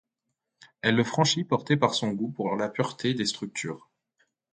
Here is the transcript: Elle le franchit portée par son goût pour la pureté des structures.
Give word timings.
Elle 0.81 0.95
le 0.95 1.03
franchit 1.03 1.43
portée 1.43 1.77
par 1.77 1.93
son 1.93 2.09
goût 2.13 2.31
pour 2.31 2.55
la 2.55 2.69
pureté 2.69 3.13
des 3.13 3.27
structures. 3.27 3.91